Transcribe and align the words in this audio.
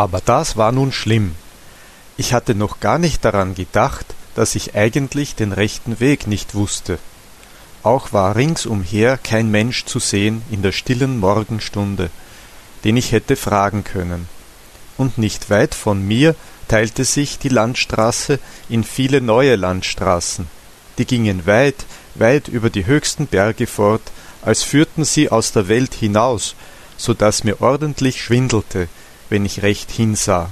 Aber 0.00 0.22
das 0.24 0.56
war 0.56 0.72
nun 0.72 0.92
schlimm. 0.92 1.34
Ich 2.16 2.32
hatte 2.32 2.54
noch 2.54 2.80
gar 2.80 2.98
nicht 2.98 3.22
daran 3.22 3.54
gedacht, 3.54 4.06
dass 4.34 4.54
ich 4.54 4.74
eigentlich 4.74 5.34
den 5.34 5.52
rechten 5.52 6.00
Weg 6.00 6.26
nicht 6.26 6.54
wusste. 6.54 6.98
Auch 7.82 8.10
war 8.14 8.34
ringsumher 8.34 9.18
kein 9.18 9.50
Mensch 9.50 9.84
zu 9.84 9.98
sehen 9.98 10.40
in 10.50 10.62
der 10.62 10.72
stillen 10.72 11.18
Morgenstunde, 11.18 12.08
den 12.82 12.96
ich 12.96 13.12
hätte 13.12 13.36
fragen 13.36 13.84
können. 13.84 14.26
Und 14.96 15.18
nicht 15.18 15.50
weit 15.50 15.74
von 15.74 16.02
mir 16.02 16.34
teilte 16.66 17.04
sich 17.04 17.38
die 17.38 17.50
Landstraße 17.50 18.38
in 18.70 18.84
viele 18.84 19.20
neue 19.20 19.56
Landstraßen. 19.56 20.46
Die 20.96 21.04
gingen 21.04 21.44
weit, 21.44 21.84
weit 22.14 22.48
über 22.48 22.70
die 22.70 22.86
höchsten 22.86 23.26
Berge 23.26 23.66
fort, 23.66 24.12
als 24.40 24.62
führten 24.62 25.04
sie 25.04 25.28
aus 25.28 25.52
der 25.52 25.68
Welt 25.68 25.92
hinaus, 25.92 26.54
so 26.96 27.12
dass 27.12 27.44
mir 27.44 27.60
ordentlich 27.60 28.22
schwindelte, 28.22 28.88
wenn 29.30 29.46
ich 29.46 29.62
recht 29.62 29.90
hinsah. 29.90 30.50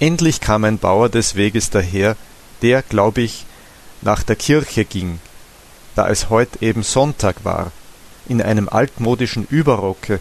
Endlich 0.00 0.40
kam 0.40 0.64
ein 0.64 0.78
Bauer 0.78 1.08
des 1.08 1.34
Weges 1.34 1.70
daher, 1.70 2.16
der, 2.62 2.82
glaub 2.82 3.18
ich, 3.18 3.44
nach 4.00 4.22
der 4.22 4.36
Kirche 4.36 4.84
ging, 4.84 5.20
da 5.94 6.08
es 6.08 6.30
heut 6.30 6.62
eben 6.62 6.82
Sonntag 6.82 7.44
war, 7.44 7.70
in 8.28 8.40
einem 8.40 8.68
altmodischen 8.68 9.46
Überrocke 9.48 10.20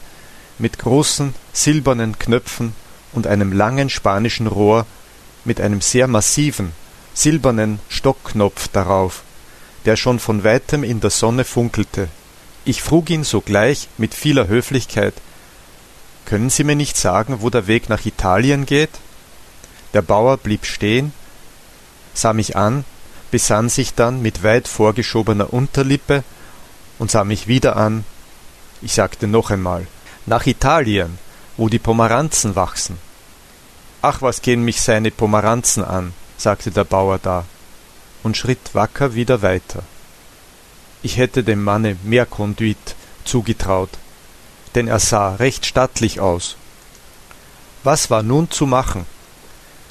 mit 0.60 0.78
großen 0.78 1.34
silbernen 1.54 2.20
Knöpfen 2.20 2.74
und 3.14 3.28
einem 3.28 3.54
langen 3.54 3.90
spanischen 3.90 4.48
Rohr 4.48 4.86
mit 5.46 5.60
einem 5.62 5.82
sehr 5.82 6.08
massiven, 6.08 6.74
silbernen 7.14 7.80
Stockknopf 7.90 8.68
darauf, 8.68 9.24
der 9.86 9.96
schon 9.96 10.20
von 10.20 10.44
weitem 10.44 10.84
in 10.84 11.00
der 11.00 11.10
Sonne 11.10 11.44
funkelte. 11.44 12.08
Ich 12.66 12.84
frug 12.84 13.10
ihn 13.10 13.24
sogleich 13.24 13.88
mit 13.98 14.14
vieler 14.14 14.48
Höflichkeit 14.48 15.14
Können 16.32 16.50
Sie 16.50 16.64
mir 16.64 16.78
nicht 16.78 16.96
sagen, 16.96 17.42
wo 17.42 17.50
der 17.50 17.68
Weg 17.68 17.90
nach 17.90 18.06
Italien 18.06 18.66
geht? 18.66 18.92
Der 19.94 20.02
Bauer 20.02 20.38
blieb 20.38 20.66
stehen, 20.66 21.12
sah 22.14 22.32
mich 22.32 22.56
an, 22.56 22.86
besann 23.32 23.68
sich 23.68 23.96
dann 23.96 24.22
mit 24.22 24.42
weit 24.42 24.70
vorgeschobener 24.70 25.52
Unterlippe 25.52 26.24
und 27.00 27.12
sah 27.12 27.26
mich 27.26 27.50
wieder 27.50 27.76
an. 27.76 28.06
Ich 28.82 28.94
sagte 28.94 29.28
noch 29.28 29.52
einmal 29.52 29.88
Nach 30.26 30.46
Italien, 30.46 31.20
wo 31.58 31.68
die 31.68 31.80
Pomeranzen 31.80 32.56
wachsen. 32.56 32.98
Ach, 34.02 34.22
was 34.22 34.42
gehen 34.42 34.64
mich 34.64 34.82
seine 34.82 35.12
Pomeranzen 35.12 35.84
an, 35.84 36.14
sagte 36.38 36.72
der 36.72 36.86
Bauer 36.86 37.20
da 37.22 37.44
und 38.24 38.38
schritt 38.38 38.74
wacker 38.74 39.16
wieder 39.16 39.42
weiter. 39.42 39.84
Ich 41.04 41.18
hätte 41.18 41.44
dem 41.44 41.62
Manne 41.62 41.98
mehr 42.04 42.26
Konduit 42.26 42.96
zugetraut, 43.26 43.90
denn 44.76 44.88
er 44.88 45.00
sah 45.00 45.36
recht 45.36 45.66
stattlich 45.66 46.20
aus. 46.20 46.56
Was 47.84 48.10
war 48.10 48.24
nun 48.24 48.52
zu 48.52 48.66
machen? 48.66 49.06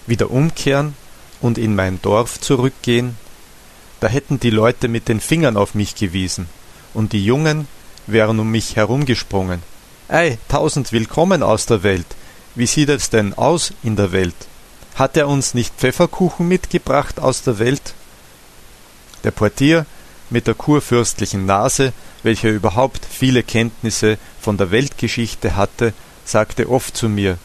Wieder 0.07 0.31
umkehren 0.31 0.95
und 1.41 1.59
in 1.59 1.75
mein 1.75 2.01
Dorf 2.03 2.41
zurückgehen? 2.41 3.17
Da 4.01 4.09
hätten 4.09 4.41
die 4.41 4.51
Leute 4.51 4.89
mit 4.89 5.09
den 5.09 5.21
Fingern 5.21 5.57
auf 5.57 5.75
mich 5.75 5.95
gewiesen, 5.95 6.49
und 6.95 7.13
die 7.13 7.25
Jungen 7.25 7.69
wären 8.07 8.39
um 8.39 8.51
mich 8.51 8.77
herumgesprungen. 8.77 9.63
Ei, 10.09 10.39
tausend 10.49 10.93
Willkommen 10.93 11.43
aus 11.43 11.67
der 11.67 11.83
Welt. 11.83 12.07
Wie 12.55 12.67
sieht 12.67 12.89
es 12.89 13.11
denn 13.11 13.35
aus 13.35 13.73
in 13.83 13.97
der 13.97 14.13
Welt? 14.13 14.35
Hat 14.95 15.17
er 15.17 15.29
uns 15.29 15.55
nicht 15.55 15.75
Pfefferkuchen 15.77 16.49
mitgebracht 16.49 17.21
aus 17.21 17.43
der 17.43 17.59
Welt? 17.59 17.95
Der 19.23 19.31
Portier 19.31 19.87
mit 20.31 20.47
der 20.47 20.55
kurfürstlichen 20.55 21.47
Nase, 21.47 21.93
welcher 22.23 22.51
überhaupt 22.51 23.07
viele 23.11 23.43
Kenntnisse 23.43 24.19
von 24.41 24.57
der 24.57 24.71
Weltgeschichte 24.71 25.57
hatte, 25.57 25.93
sagte 26.25 26.69
oft 26.69 26.97
zu 26.97 27.09
mir 27.09 27.39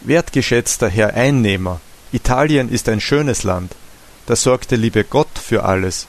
Wertgeschätzter 0.00 0.88
Herr 0.88 1.14
Einnehmer, 1.14 1.80
Italien 2.12 2.70
ist 2.70 2.88
ein 2.88 3.00
schönes 3.00 3.42
Land, 3.42 3.74
da 4.26 4.36
sorgt 4.36 4.70
der 4.70 4.78
liebe 4.78 5.04
Gott 5.04 5.38
für 5.42 5.64
alles, 5.64 6.06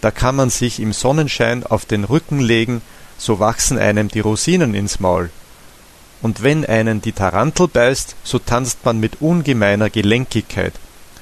da 0.00 0.10
kann 0.10 0.36
man 0.36 0.50
sich 0.50 0.80
im 0.80 0.92
Sonnenschein 0.92 1.64
auf 1.64 1.86
den 1.86 2.04
Rücken 2.04 2.40
legen, 2.40 2.82
so 3.16 3.38
wachsen 3.38 3.78
einem 3.78 4.08
die 4.08 4.20
Rosinen 4.20 4.74
ins 4.74 5.00
Maul, 5.00 5.30
und 6.20 6.42
wenn 6.42 6.64
einen 6.64 7.00
die 7.00 7.12
Tarantel 7.12 7.68
beißt, 7.68 8.16
so 8.24 8.38
tanzt 8.38 8.84
man 8.84 8.98
mit 8.98 9.20
ungemeiner 9.20 9.88
Gelenkigkeit, 9.88 10.74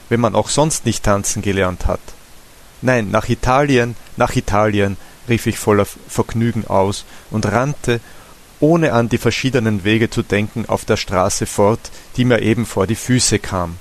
wenn 0.09 0.21
man 0.21 0.35
auch 0.35 0.49
sonst 0.49 0.87
nicht 0.87 1.05
tanzen 1.05 1.43
gelernt 1.43 1.87
hat. 1.87 2.01
Nein, 2.83 3.11
nach 3.11 3.29
Italien, 3.29 3.97
nach 4.17 4.37
Italien, 4.37 4.97
rief 5.29 5.47
ich 5.47 5.59
voller 5.59 5.87
Vergnügen 6.09 6.67
aus 6.67 7.05
und 7.31 7.47
rannte, 7.47 8.01
ohne 8.61 8.93
an 8.93 9.09
die 9.09 9.19
verschiedenen 9.19 9.85
Wege 9.85 10.09
zu 10.09 10.23
denken, 10.23 10.67
auf 10.67 10.85
der 10.85 10.97
Straße 10.97 11.47
fort, 11.47 11.91
die 12.17 12.25
mir 12.25 12.41
eben 12.43 12.65
vor 12.65 12.87
die 12.87 12.95
Füße 12.95 13.39
kam. 13.39 13.77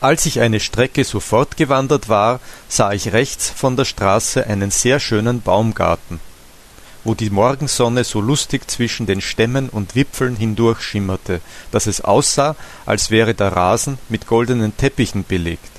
Als 0.00 0.26
ich 0.26 0.40
eine 0.40 0.60
Strecke 0.60 1.04
so 1.04 1.20
fortgewandert 1.20 2.08
war, 2.08 2.40
sah 2.68 2.92
ich 2.92 3.12
rechts 3.12 3.50
von 3.50 3.76
der 3.76 3.86
Straße 3.86 4.46
einen 4.46 4.70
sehr 4.70 5.00
schönen 5.00 5.40
Baumgarten 5.40 6.20
wo 7.06 7.14
die 7.14 7.30
Morgensonne 7.30 8.02
so 8.02 8.20
lustig 8.20 8.68
zwischen 8.68 9.06
den 9.06 9.20
Stämmen 9.20 9.68
und 9.68 9.94
Wipfeln 9.94 10.34
hindurchschimmerte, 10.34 11.40
dass 11.70 11.86
es 11.86 12.00
aussah, 12.00 12.56
als 12.84 13.10
wäre 13.10 13.32
der 13.32 13.52
Rasen 13.54 13.98
mit 14.08 14.26
goldenen 14.26 14.76
Teppichen 14.76 15.24
belegt. 15.24 15.70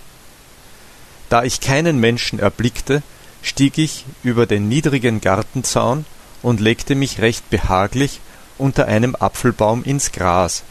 Da 1.30 1.44
ich 1.44 1.60
keinen 1.60 2.00
Menschen 2.00 2.40
erblickte, 2.40 3.04
stieg 3.42 3.78
ich 3.78 4.06
über 4.24 4.46
den 4.46 4.70
niedrigen 4.70 5.22
Gartenzaun 5.22 6.06
und 6.42 6.60
legte 6.60 6.96
mich 6.96 7.22
recht 7.22 7.50
behaglich 7.50 8.20
unter 8.58 8.88
einem 8.88 9.16
Apfelbaum 9.16 9.84
ins 9.84 10.12
Gras, 10.12 10.64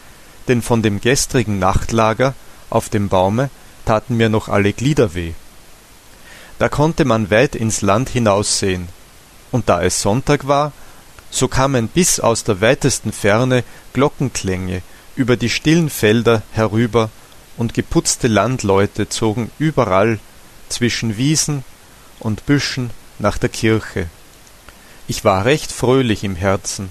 denn 0.49 0.63
von 0.63 0.83
dem 0.83 1.01
gestrigen 1.01 1.59
Nachtlager 1.59 2.35
auf 2.71 2.89
dem 2.89 3.09
Baume 3.09 3.51
taten 3.85 4.17
mir 4.17 4.29
noch 4.29 4.49
alle 4.49 4.73
Glieder 4.73 5.15
weh. 5.15 5.33
Da 6.59 6.69
konnte 6.69 7.05
man 7.05 7.31
weit 7.31 7.55
ins 7.55 7.83
Land 7.83 8.09
hinaussehen, 8.09 8.89
und 9.53 9.69
da 9.69 9.83
es 9.83 10.01
Sonntag 10.01 10.47
war, 10.47 10.73
so 11.31 11.49
kamen 11.49 11.89
bis 11.89 12.19
aus 12.19 12.45
der 12.45 12.61
weitesten 12.61 13.13
Ferne 13.13 13.63
Glockenklänge 13.93 14.83
über 15.17 15.37
die 15.37 15.51
stillen 15.51 15.91
Felder 15.91 16.43
herüber, 16.53 17.11
und 17.59 17.73
geputzte 17.73 18.29
Landleute 18.29 19.09
zogen 19.09 19.51
überall 19.59 20.19
zwischen 20.69 21.17
Wiesen 21.17 21.65
und 22.19 22.47
Büschen 22.47 22.91
nach 23.19 23.39
der 23.39 23.49
Kirche. 23.49 24.09
Ich 25.09 25.25
war 25.25 25.45
recht 25.45 25.73
fröhlich 25.73 26.25
im 26.25 26.37
Herzen. 26.37 26.91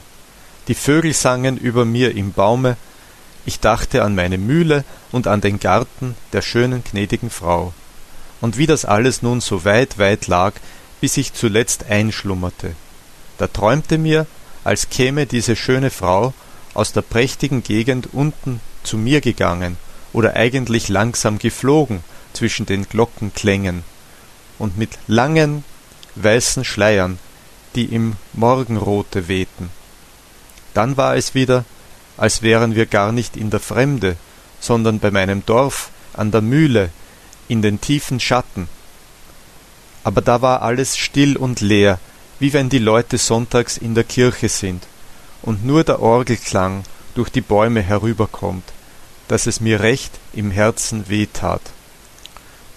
Die 0.68 0.76
Vögel 0.76 1.14
sangen 1.14 1.58
über 1.58 1.86
mir 1.86 2.16
im 2.16 2.32
Baume, 2.32 2.78
ich 3.46 3.60
dachte 3.60 4.04
an 4.04 4.16
meine 4.16 4.40
Mühle 4.40 4.84
und 5.12 5.28
an 5.28 5.42
den 5.42 5.60
Garten 5.60 6.16
der 6.34 6.42
schönen 6.42 6.84
gnädigen 6.84 7.30
Frau. 7.30 7.74
Und 8.42 8.58
wie 8.58 8.66
das 8.66 8.86
alles 8.86 9.22
nun 9.22 9.40
so 9.40 9.66
weit, 9.66 10.00
weit 10.00 10.28
lag, 10.28 10.54
bis 11.00 11.18
ich 11.18 11.34
zuletzt 11.34 11.86
einschlummerte. 11.86 12.76
Da 13.38 13.48
träumte 13.48 13.98
mir, 13.98 14.26
als 14.64 14.90
käme 14.90 15.28
diese 15.28 15.56
schöne 15.56 15.92
Frau 15.92 16.34
aus 16.74 16.92
der 16.92 17.04
prächtigen 17.04 17.62
Gegend 17.62 18.10
unten 18.14 18.60
zu 18.84 18.98
mir 18.98 19.22
gegangen 19.22 19.78
oder 20.12 20.36
eigentlich 20.36 20.90
langsam 20.90 21.38
geflogen 21.38 22.04
zwischen 22.36 22.66
den 22.66 22.88
Glockenklängen 22.88 23.84
und 24.60 24.78
mit 24.78 24.92
langen 25.08 25.64
weißen 26.16 26.64
Schleiern, 26.64 27.20
die 27.76 27.86
im 27.86 28.14
Morgenrote 28.34 29.28
wehten. 29.28 29.70
Dann 30.74 30.98
war 30.98 31.16
es 31.16 31.34
wieder, 31.34 31.66
als 32.18 32.42
wären 32.42 32.76
wir 32.76 32.86
gar 32.86 33.12
nicht 33.12 33.36
in 33.36 33.50
der 33.50 33.60
Fremde, 33.60 34.18
sondern 34.60 35.00
bei 35.00 35.12
meinem 35.12 35.46
Dorf 35.46 35.90
an 36.14 36.32
der 36.32 36.42
Mühle 36.42 36.90
in 37.48 37.62
den 37.62 37.82
tiefen 37.82 38.20
Schatten, 38.20 38.68
aber 40.06 40.22
da 40.22 40.44
war 40.44 40.62
alles 40.62 40.98
still 40.98 41.36
und 41.36 41.62
leer, 41.62 42.00
wie 42.40 42.54
wenn 42.54 42.70
die 42.70 42.78
Leute 42.78 43.18
sonntags 43.18 43.76
in 43.76 43.96
der 43.96 44.04
Kirche 44.04 44.50
sind 44.50 44.84
und 45.42 45.66
nur 45.66 45.84
der 45.84 46.00
Orgelklang 46.00 46.84
durch 47.16 47.32
die 47.32 47.42
Bäume 47.42 47.82
herüberkommt, 47.82 48.72
dass 49.28 49.48
es 49.48 49.62
mir 49.62 49.80
recht 49.80 50.12
im 50.32 50.52
Herzen 50.52 51.10
weh 51.10 51.26
tat. 51.26 51.62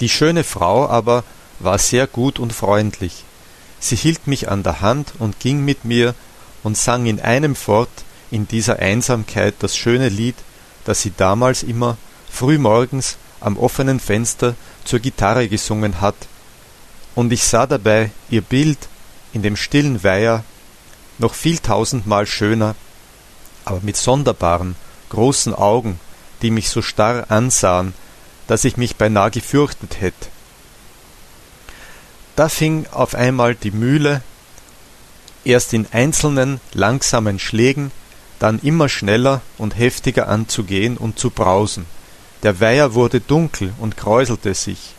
Die 0.01 0.09
schöne 0.09 0.45
Frau 0.45 0.89
aber 0.89 1.25
war 1.59 1.79
sehr 1.79 2.07
gut 2.07 2.39
und 2.39 2.53
freundlich. 2.53 3.25
Sie 3.81 3.97
hielt 3.97 4.27
mich 4.27 4.49
an 4.49 4.63
der 4.63 4.81
Hand 4.81 5.13
und 5.19 5.41
ging 5.41 5.65
mit 5.65 5.85
mir 5.85 6.15
und 6.63 6.77
sang 6.77 7.07
in 7.07 7.21
einem 7.21 7.55
fort 7.55 7.91
in 8.31 8.47
dieser 8.47 8.79
Einsamkeit 8.79 9.55
das 9.61 9.77
schöne 9.77 10.09
Lied, 10.09 10.37
das 10.85 11.03
sie 11.03 11.13
damals 11.17 11.63
immer 11.63 11.97
frühmorgens 12.31 13.17
am 13.41 13.57
offenen 13.57 14.01
Fenster 14.01 14.55
zur 14.85 14.99
Gitarre 14.99 15.49
gesungen 15.49 16.01
hat 16.01 16.17
und 17.19 17.33
ich 17.33 17.43
sah 17.43 17.67
dabei 17.67 18.13
ihr 18.31 18.43
Bild 18.43 18.79
in 19.33 19.43
dem 19.43 19.57
stillen 19.57 20.05
Weiher 20.05 20.45
noch 21.19 21.35
viel 21.35 21.59
tausendmal 21.59 22.27
schöner, 22.27 22.77
aber 23.65 23.81
mit 23.83 23.97
sonderbaren, 23.97 24.77
großen 25.09 25.53
Augen, 25.53 25.99
die 26.43 26.53
mich 26.53 26.71
so 26.71 26.81
starr 26.81 27.29
ansahen, 27.29 27.93
dass 28.49 28.65
ich 28.65 28.77
mich 28.77 28.97
beinah 28.97 29.29
gefürchtet 29.29 30.01
hätte. 30.01 30.27
Da 32.35 32.49
fing 32.49 32.87
auf 32.91 33.15
einmal 33.15 33.55
die 33.55 33.71
Mühle 33.71 34.23
erst 35.45 35.73
in 35.73 35.87
einzelnen 35.93 36.61
langsamen 36.73 37.39
Schlägen, 37.39 37.93
dann 38.39 38.59
immer 38.61 38.89
schneller 38.89 39.41
und 39.57 39.79
heftiger 39.79 40.29
anzugehen 40.29 40.97
und 40.97 41.19
zu 41.19 41.31
brausen. 41.31 41.87
Der 42.43 42.61
Weiher 42.61 42.95
wurde 42.95 43.21
dunkel 43.21 43.73
und 43.79 43.97
kräuselte 43.97 44.55
sich. 44.55 44.95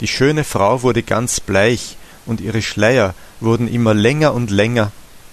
Die 0.00 0.08
schöne 0.08 0.44
Frau 0.44 0.82
wurde 0.82 1.02
ganz 1.02 1.40
bleich, 1.40 1.96
und 2.26 2.40
ihre 2.40 2.60
Schleier 2.60 3.14
wurden 3.40 3.68
immer 3.68 3.94
länger 3.94 4.34
und 4.34 4.50
länger 4.50 4.90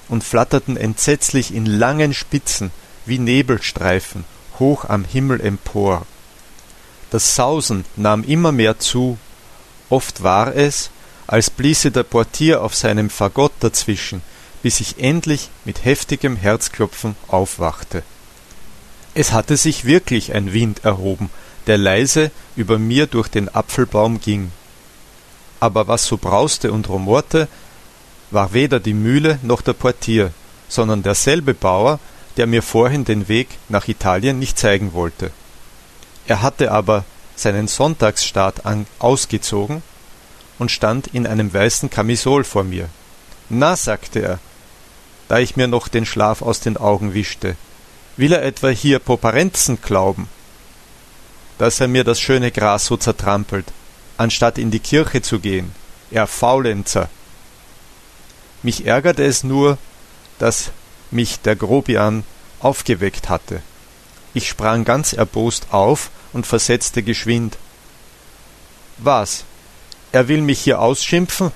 und 0.10 0.24
flatterten 0.24 0.78
entsetzlich 0.78 1.54
in 1.54 1.66
langen 1.66 2.14
Spitzen 2.14 2.72
wie 3.06 3.20
Nebelstreifen 3.20 4.26
hoch 4.60 4.86
am 4.86 5.04
Himmel 5.04 5.42
empor. 5.42 6.06
Das 7.14 7.36
Sausen 7.36 7.86
nahm 7.96 8.24
immer 8.24 8.52
mehr 8.52 8.80
zu, 8.80 9.20
oft 9.92 10.24
war 10.24 10.56
es, 10.56 10.90
als 11.28 11.52
bliese 11.52 11.92
der 11.92 12.02
Portier 12.02 12.64
auf 12.64 12.74
seinem 12.74 13.12
Fagott 13.12 13.52
dazwischen, 13.60 14.24
bis 14.64 14.80
ich 14.80 14.98
endlich 14.98 15.52
mit 15.64 15.86
heftigem 15.86 16.36
Herzklopfen 16.36 17.16
aufwachte. 17.28 18.02
Es 19.14 19.32
hatte 19.32 19.58
sich 19.58 19.86
wirklich 19.86 20.34
ein 20.34 20.54
Wind 20.54 20.86
erhoben, 20.86 21.30
der 21.68 21.78
leise 21.78 22.32
über 22.56 22.80
mir 22.80 23.06
durch 23.06 23.28
den 23.28 23.48
Apfelbaum 23.48 24.20
ging. 24.20 24.52
Aber 25.60 25.88
was 25.88 26.06
so 26.06 26.18
brauste 26.18 26.72
und 26.72 26.90
rumorte, 26.90 27.48
war 28.32 28.54
weder 28.54 28.80
die 28.80 28.96
Mühle 28.96 29.38
noch 29.44 29.62
der 29.62 29.74
Portier, 29.74 30.32
sondern 30.68 31.04
derselbe 31.04 31.54
Bauer, 31.54 32.00
der 32.38 32.48
mir 32.48 32.64
vorhin 32.64 33.06
den 33.06 33.28
Weg 33.28 33.50
nach 33.70 33.88
Italien 33.88 34.40
nicht 34.40 34.58
zeigen 34.58 34.94
wollte. 34.94 35.30
Er 36.28 36.42
hatte 36.42 36.72
aber 36.72 37.04
seinen 37.36 37.68
Sonntagsstaat 37.68 38.64
ausgezogen 39.00 39.82
und 40.60 40.72
stand 40.72 41.08
in 41.08 41.28
einem 41.28 41.54
weißen 41.54 41.90
Kamisol 41.90 42.44
vor 42.44 42.64
mir. 42.64 42.90
Na, 43.50 43.76
sagte 43.76 44.20
er, 44.20 44.40
da 45.28 45.40
ich 45.40 45.56
mir 45.56 45.68
noch 45.68 45.88
den 45.88 46.06
Schlaf 46.06 46.42
aus 46.42 46.60
den 46.60 46.78
Augen 46.78 47.14
wischte, 47.14 47.56
will 48.18 48.32
er 48.32 48.44
etwa 48.44 48.70
hier 48.70 49.00
Poparenzen 49.00 49.82
glauben? 49.82 50.30
Dass 51.58 51.80
er 51.80 51.88
mir 51.88 52.04
das 52.04 52.20
schöne 52.20 52.52
Gras 52.52 52.86
so 52.86 52.98
zertrampelt, 52.98 53.66
anstatt 54.18 54.58
in 54.58 54.72
die 54.72 54.80
Kirche 54.80 55.22
zu 55.22 55.40
gehen, 55.40 55.72
er 56.12 56.28
Faulenzer. 56.28 57.10
Mich 58.62 58.86
ärgerte 58.86 59.24
es 59.24 59.44
nur, 59.44 59.78
dass 60.40 60.72
mich 61.12 61.40
der 61.42 61.56
Grobian 61.56 62.24
aufgeweckt 62.60 63.30
hatte. 63.30 63.62
Ich 64.34 64.48
sprang 64.48 64.84
ganz 64.84 65.14
erbost 65.14 65.68
auf 65.72 66.10
und 66.34 66.48
versetzte 66.48 67.04
geschwind. 67.04 67.58
Was? 68.98 69.44
Er 70.12 70.28
will 70.28 70.42
mich 70.42 70.62
hier 70.62 70.80
ausschimpfen? 70.80 71.52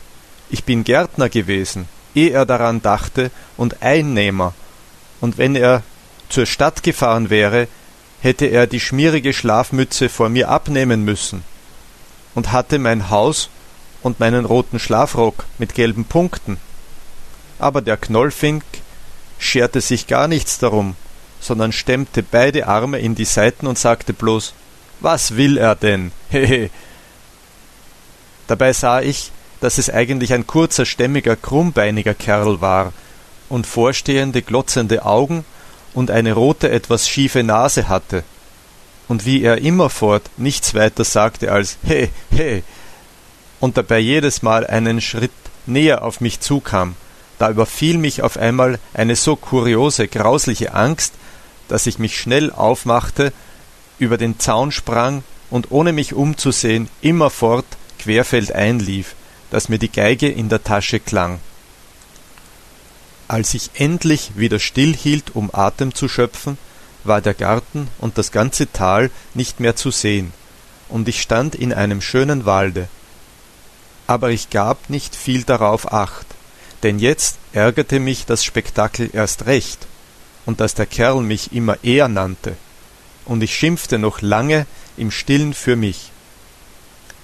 Ich 0.49 0.63
bin 0.63 0.83
Gärtner 0.83 1.29
gewesen, 1.29 1.87
ehe 2.15 2.31
er 2.31 2.45
daran 2.45 2.81
dachte, 2.81 3.31
und 3.57 3.81
Einnehmer. 3.81 4.53
Und 5.19 5.37
wenn 5.37 5.55
er 5.55 5.83
zur 6.29 6.45
Stadt 6.45 6.83
gefahren 6.83 7.29
wäre, 7.29 7.67
hätte 8.21 8.45
er 8.45 8.67
die 8.67 8.79
schmierige 8.79 9.33
Schlafmütze 9.33 10.09
vor 10.09 10.29
mir 10.29 10.49
abnehmen 10.49 11.03
müssen 11.03 11.43
und 12.35 12.51
hatte 12.51 12.79
mein 12.79 13.09
Haus 13.09 13.49
und 14.03 14.19
meinen 14.19 14.45
roten 14.45 14.79
Schlafrock 14.79 15.45
mit 15.57 15.75
gelben 15.75 16.05
Punkten. 16.05 16.57
Aber 17.59 17.81
der 17.81 17.97
Knollfink 17.97 18.63
scherte 19.39 19.81
sich 19.81 20.07
gar 20.07 20.27
nichts 20.27 20.59
darum, 20.59 20.95
sondern 21.47 21.71
stemmte 21.71 22.21
beide 22.21 22.67
Arme 22.67 22.99
in 22.99 23.15
die 23.15 23.25
Seiten 23.25 23.67
und 23.67 23.79
sagte 23.79 24.13
bloß 24.13 24.53
Was 24.99 25.37
will 25.37 25.57
er 25.57 25.75
denn? 25.75 26.11
Hehe. 26.29 26.69
Dabei 28.47 28.73
sah 28.73 29.01
ich, 29.01 29.31
dass 29.61 29.77
es 29.77 29.89
eigentlich 29.89 30.33
ein 30.33 30.45
kurzer, 30.45 30.85
stämmiger, 30.85 31.35
krummbeiniger 31.35 32.13
Kerl 32.13 32.61
war 32.61 32.93
und 33.49 33.65
vorstehende, 33.65 34.41
glotzende 34.41 35.05
Augen 35.05 35.45
und 35.93 36.11
eine 36.11 36.33
rote, 36.33 36.69
etwas 36.69 37.07
schiefe 37.07 37.43
Nase 37.43 37.87
hatte. 37.87 38.23
Und 39.07 39.25
wie 39.25 39.41
er 39.41 39.59
immerfort 39.59 40.29
nichts 40.35 40.75
weiter 40.75 41.05
sagte 41.05 41.51
als 41.51 41.77
He, 41.83 42.09
he, 42.29 42.61
und 43.59 43.77
dabei 43.77 43.99
jedes 43.99 44.41
Mal 44.41 44.67
einen 44.67 45.01
Schritt 45.01 45.31
näher 45.65 46.03
auf 46.03 46.19
mich 46.21 46.41
zukam, 46.41 46.95
da 47.39 47.49
überfiel 47.49 47.97
mich 47.97 48.21
auf 48.21 48.37
einmal 48.37 48.79
eine 48.93 49.15
so 49.15 49.35
kuriose, 49.35 50.07
grausliche 50.07 50.73
Angst, 50.73 51.13
dass 51.67 51.87
ich 51.87 51.99
mich 51.99 52.19
schnell 52.19 52.51
aufmachte, 52.51 53.33
über 53.99 54.17
den 54.17 54.39
Zaun 54.39 54.71
sprang 54.71 55.23
und 55.49 55.71
ohne 55.71 55.93
mich 55.93 56.13
umzusehen 56.13 56.89
immerfort 57.01 57.65
querfeldein 57.99 58.79
lief, 58.79 59.15
dass 59.49 59.69
mir 59.69 59.79
die 59.79 59.91
Geige 59.91 60.29
in 60.29 60.49
der 60.49 60.63
Tasche 60.63 60.99
klang. 60.99 61.39
Als 63.27 63.53
ich 63.53 63.71
endlich 63.73 64.31
wieder 64.35 64.59
stillhielt, 64.59 65.35
um 65.35 65.49
Atem 65.53 65.93
zu 65.93 66.07
schöpfen, 66.07 66.57
war 67.03 67.21
der 67.21 67.33
Garten 67.33 67.89
und 67.99 68.17
das 68.17 68.31
ganze 68.31 68.71
Tal 68.71 69.09
nicht 69.33 69.59
mehr 69.59 69.75
zu 69.75 69.91
sehen, 69.91 70.31
und 70.89 71.07
ich 71.07 71.21
stand 71.21 71.55
in 71.55 71.73
einem 71.73 72.01
schönen 72.01 72.45
Walde. 72.45 72.87
Aber 74.05 74.29
ich 74.29 74.49
gab 74.49 74.89
nicht 74.89 75.15
viel 75.15 75.43
darauf 75.43 75.91
acht, 75.91 76.25
denn 76.83 76.99
jetzt 76.99 77.37
ärgerte 77.51 77.99
mich 77.99 78.25
das 78.25 78.45
Spektakel 78.45 79.09
erst 79.11 79.45
recht, 79.45 79.86
und 80.47 80.61
dass 80.61 80.73
der 80.73 80.85
Kerl 80.85 81.21
mich 81.21 81.51
immer 81.51 81.83
eher 81.83 82.07
nannte, 82.07 82.55
und 83.25 83.43
ich 83.43 83.53
schimpfte 83.53 83.99
noch 83.99 84.21
lange 84.21 84.65
im 84.95 85.11
stillen 85.11 85.53
für 85.53 85.75
mich. 85.75 86.09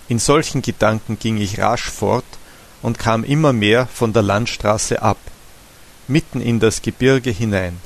In 0.09 0.19
solchen 0.19 0.61
Gedanken 0.61 1.17
ging 1.17 1.37
ich 1.37 1.57
rasch 1.57 1.89
fort 1.89 2.25
und 2.81 2.99
kam 2.99 3.23
immer 3.23 3.53
mehr 3.53 3.87
von 3.87 4.11
der 4.11 4.23
Landstraße 4.23 5.01
ab, 5.01 5.17
mitten 6.09 6.41
in 6.41 6.59
das 6.59 6.81
Gebirge 6.81 7.31
hinein. 7.31 7.79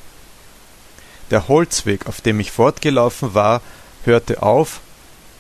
Der 1.30 1.48
Holzweg, 1.48 2.08
auf 2.08 2.20
dem 2.20 2.40
ich 2.40 2.52
fortgelaufen 2.52 3.36
war, 3.36 3.62
hörte 4.06 4.42
auf, 4.42 4.82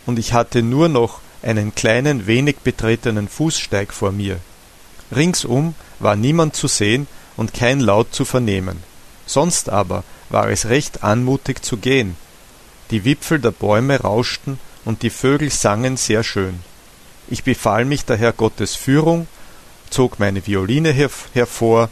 und 0.06 0.20
ich 0.20 0.32
hatte 0.32 0.62
nur 0.62 0.90
noch 0.90 1.22
einen 1.42 1.74
kleinen, 1.74 2.28
wenig 2.28 2.58
betretenen 2.58 3.28
Fußsteig 3.28 3.92
vor 3.92 4.12
mir. 4.12 4.40
Ringsum 5.16 5.74
war 5.98 6.16
niemand 6.16 6.56
zu 6.56 6.68
sehen 6.68 7.08
und 7.36 7.56
kein 7.56 7.80
Laut 7.80 8.14
zu 8.14 8.26
vernehmen. 8.26 8.84
Sonst 9.28 9.70
aber 9.70 10.04
war 10.30 10.50
es 10.50 10.66
recht 10.66 11.04
anmutig 11.04 11.64
zu 11.64 11.78
gehen. 11.78 12.16
Die 12.90 13.06
Wipfel 13.06 13.40
der 13.40 13.52
Bäume 13.52 14.00
rauschten 14.00 14.60
und 14.86 15.04
die 15.04 15.10
Vögel 15.10 15.52
sangen 15.52 15.98
sehr 15.98 16.24
schön. 16.24 16.62
Ich 17.28 17.44
befahl 17.44 17.86
mich 17.86 18.06
daher 18.06 18.32
Gottes 18.32 18.76
Führung, 18.76 19.28
zog 19.90 20.18
meine 20.18 20.48
Violine 20.48 20.92
her 20.92 21.10
hervor 21.34 21.90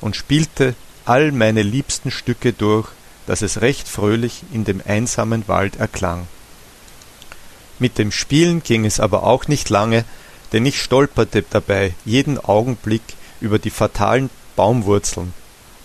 und 0.00 0.16
spielte 0.16 0.74
all 1.04 1.32
meine 1.32 1.62
liebsten 1.62 2.10
Stücke 2.10 2.52
durch, 2.52 2.88
dass 3.26 3.42
es 3.42 3.60
recht 3.60 3.88
fröhlich 3.88 4.42
in 4.52 4.64
dem 4.64 4.80
einsamen 4.86 5.48
Wald 5.48 5.76
erklang. 5.76 6.26
Mit 7.78 7.98
dem 7.98 8.12
Spielen 8.12 8.62
ging 8.62 8.84
es 8.84 9.00
aber 9.00 9.24
auch 9.24 9.48
nicht 9.48 9.68
lange, 9.68 10.04
denn 10.52 10.64
ich 10.66 10.80
stolperte 10.80 11.42
dabei 11.48 11.94
jeden 12.04 12.38
Augenblick 12.38 13.02
über 13.40 13.58
die 13.58 13.70
fatalen 13.70 14.30
Baumwurzeln, 14.54 15.34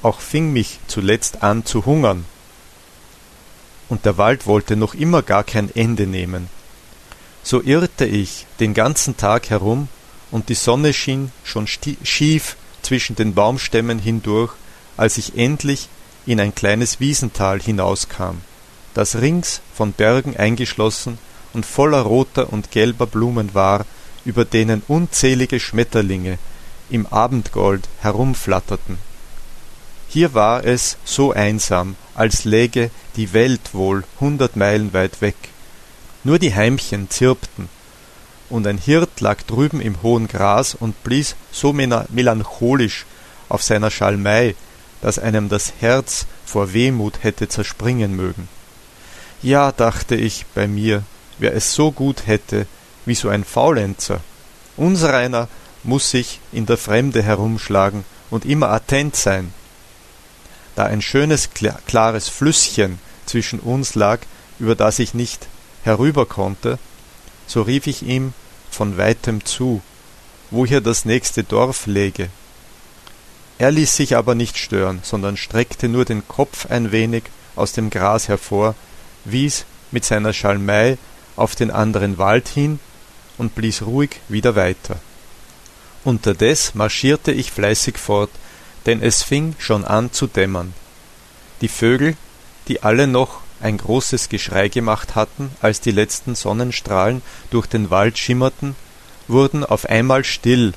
auch 0.07 0.21
fing 0.21 0.53
mich 0.53 0.79
zuletzt 0.87 1.43
an 1.43 1.65
zu 1.65 1.85
hungern. 1.85 2.25
Und 3.89 4.05
der 4.05 4.17
Wald 4.17 4.47
wollte 4.47 4.75
noch 4.75 4.93
immer 4.93 5.21
gar 5.21 5.43
kein 5.43 5.73
Ende 5.75 6.07
nehmen. 6.07 6.49
So 7.43 7.61
irrte 7.61 8.05
ich 8.05 8.45
den 8.59 8.73
ganzen 8.73 9.17
Tag 9.17 9.49
herum, 9.49 9.87
und 10.31 10.49
die 10.49 10.55
Sonne 10.55 10.93
schien 10.93 11.31
schon 11.43 11.67
schief 11.67 12.57
zwischen 12.81 13.15
den 13.15 13.33
Baumstämmen 13.33 13.99
hindurch, 13.99 14.53
als 14.97 15.17
ich 15.17 15.37
endlich 15.37 15.87
in 16.25 16.39
ein 16.41 16.53
kleines 16.53 16.99
Wiesental 16.99 17.61
hinauskam, 17.61 18.41
das 18.93 19.15
rings 19.15 19.61
von 19.73 19.93
Bergen 19.93 20.35
eingeschlossen 20.35 21.17
und 21.53 21.65
voller 21.65 22.01
roter 22.01 22.51
und 22.51 22.71
gelber 22.71 23.07
Blumen 23.07 23.53
war, 23.53 23.85
über 24.25 24.43
denen 24.43 24.83
unzählige 24.87 25.61
Schmetterlinge 25.61 26.37
im 26.89 27.05
Abendgold 27.07 27.87
herumflatterten. 28.01 29.06
Hier 30.09 30.33
war 30.33 30.63
es 30.63 30.97
so 31.03 31.33
einsam, 31.33 31.95
als 32.15 32.45
läge 32.45 32.91
die 33.15 33.33
Welt 33.33 33.73
wohl 33.73 34.03
hundert 34.19 34.55
Meilen 34.55 34.93
weit 34.93 35.21
weg. 35.21 35.35
Nur 36.23 36.39
die 36.39 36.55
Heimchen 36.55 37.09
zirpten, 37.09 37.69
und 38.49 38.65
ein 38.65 38.77
Hirt 38.77 39.19
lag 39.19 39.41
drüben 39.43 39.81
im 39.81 40.01
hohen 40.01 40.27
Gras 40.27 40.75
und 40.75 41.03
blies 41.03 41.35
so 41.51 41.73
melancholisch 41.73 43.05
auf 43.49 43.61
seiner 43.61 43.91
Schalmei, 43.91 44.55
dass 45.01 45.19
einem 45.19 45.49
das 45.49 45.73
Herz 45.79 46.25
vor 46.45 46.73
Wehmut 46.73 47.23
hätte 47.23 47.49
zerspringen 47.49 48.15
mögen. 48.15 48.47
Ja, 49.41 49.71
dachte 49.71 50.15
ich 50.15 50.45
bei 50.55 50.67
mir, 50.67 51.03
wer 51.37 51.53
es 51.53 51.73
so 51.73 51.91
gut 51.91 52.25
hätte, 52.25 52.65
wie 53.05 53.15
so 53.15 53.29
ein 53.29 53.43
Faulenzer. 53.43 54.21
Unsereiner 54.75 55.47
muss 55.83 56.09
sich 56.09 56.39
in 56.51 56.65
der 56.65 56.77
Fremde 56.77 57.21
herumschlagen 57.21 58.03
und 58.29 58.45
immer 58.45 58.69
attent 58.69 59.15
sein. 59.15 59.53
Da 60.77 60.85
ein 60.85 61.01
schönes, 61.01 61.49
klares 61.87 62.29
Flüsschen 62.29 62.99
zwischen 63.25 63.59
uns 63.59 63.95
lag, 63.95 64.19
über 64.59 64.75
das 64.75 64.99
ich 64.99 65.15
nicht 65.15 65.47
herüber 65.81 66.27
konnte, 66.27 66.77
so 67.47 67.63
rief 67.63 67.87
ich 67.87 68.03
ihm 68.03 68.35
von 68.69 68.95
weitem 68.95 69.43
zu, 69.43 69.81
wo 70.51 70.67
hier 70.67 70.81
das 70.81 71.03
nächste 71.03 71.43
Dorf 71.43 71.87
läge. 71.87 72.29
Er 73.57 73.71
ließ 73.71 73.95
sich 73.95 74.15
aber 74.15 74.35
nicht 74.35 74.59
stören, 74.59 74.99
sondern 75.01 75.35
streckte 75.35 75.89
nur 75.89 76.05
den 76.05 76.27
Kopf 76.27 76.67
ein 76.67 76.91
wenig 76.91 77.23
aus 77.55 77.71
dem 77.71 77.89
Gras 77.89 78.27
hervor, 78.27 78.75
wies 79.25 79.65
mit 79.89 80.05
seiner 80.05 80.31
Schalmei 80.31 80.99
auf 81.37 81.55
den 81.55 81.71
anderen 81.71 82.19
Wald 82.19 82.49
hin 82.49 82.79
und 83.39 83.55
blies 83.55 83.81
ruhig 83.81 84.21
wieder 84.27 84.55
weiter. 84.55 84.99
Unterdes 86.03 86.75
marschierte 86.75 87.31
ich 87.31 87.51
fleißig 87.51 87.97
fort, 87.97 88.29
denn 88.87 89.03
es 89.03 89.21
fing 89.21 89.55
schon 89.59 89.85
an 89.85 90.11
zu 90.11 90.25
dämmern. 90.25 90.73
Die 91.61 91.67
Vögel, 91.67 92.15
die 92.67 92.81
alle 92.81 93.05
noch 93.05 93.41
ein 93.59 93.77
großes 93.77 94.29
Geschrei 94.29 94.69
gemacht 94.69 95.15
hatten, 95.15 95.51
als 95.61 95.81
die 95.81 95.91
letzten 95.91 96.35
Sonnenstrahlen 96.35 97.21
durch 97.51 97.67
den 97.67 97.89
Wald 97.89 98.17
schimmerten, 98.17 98.75
wurden 99.27 99.63
auf 99.63 99.85
einmal 99.85 100.23
still, 100.23 100.73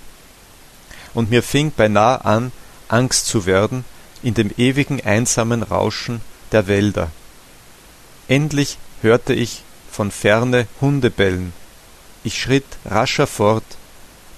und 1.14 1.30
mir 1.30 1.42
fing 1.42 1.72
beinah 1.74 2.16
an, 2.16 2.52
Angst 2.88 3.26
zu 3.26 3.46
werden 3.46 3.84
in 4.22 4.34
dem 4.34 4.50
ewigen 4.56 5.00
einsamen 5.00 5.62
Rauschen 5.62 6.20
der 6.52 6.66
Wälder. 6.66 7.10
Endlich 8.28 8.78
hörte 9.02 9.34
ich 9.34 9.62
von 9.90 10.10
ferne 10.10 10.66
Hunde 10.80 11.10
bellen. 11.10 11.52
Ich 12.22 12.40
schritt 12.40 12.66
rascher 12.84 13.26
fort, 13.26 13.64